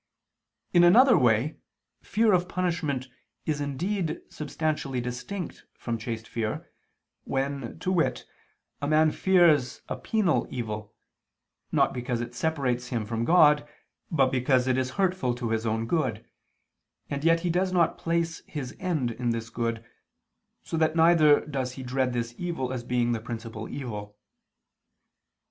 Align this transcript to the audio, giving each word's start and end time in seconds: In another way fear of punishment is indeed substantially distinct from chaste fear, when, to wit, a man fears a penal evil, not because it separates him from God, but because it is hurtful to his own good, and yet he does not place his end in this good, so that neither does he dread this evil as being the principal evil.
In 0.73 0.83
another 0.83 1.15
way 1.15 1.57
fear 2.01 2.33
of 2.33 2.49
punishment 2.49 3.07
is 3.45 3.61
indeed 3.61 4.19
substantially 4.29 4.99
distinct 4.99 5.65
from 5.75 5.99
chaste 5.99 6.27
fear, 6.27 6.71
when, 7.23 7.77
to 7.81 7.91
wit, 7.91 8.25
a 8.81 8.87
man 8.87 9.11
fears 9.11 9.81
a 9.87 9.95
penal 9.95 10.47
evil, 10.49 10.95
not 11.71 11.93
because 11.93 12.19
it 12.19 12.33
separates 12.33 12.87
him 12.87 13.05
from 13.05 13.25
God, 13.25 13.69
but 14.09 14.31
because 14.31 14.65
it 14.67 14.75
is 14.75 14.89
hurtful 14.97 15.35
to 15.35 15.51
his 15.51 15.67
own 15.67 15.85
good, 15.85 16.25
and 17.07 17.23
yet 17.23 17.41
he 17.41 17.51
does 17.51 17.71
not 17.71 17.99
place 17.99 18.41
his 18.47 18.75
end 18.79 19.11
in 19.11 19.29
this 19.29 19.51
good, 19.51 19.85
so 20.63 20.77
that 20.77 20.95
neither 20.95 21.45
does 21.45 21.73
he 21.73 21.83
dread 21.83 22.11
this 22.11 22.33
evil 22.39 22.73
as 22.73 22.83
being 22.83 23.11
the 23.11 23.21
principal 23.21 23.69
evil. 23.69 24.17